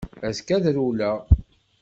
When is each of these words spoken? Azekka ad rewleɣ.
Azekka 0.27 0.53
ad 0.55 0.65
rewleɣ. 0.75 1.17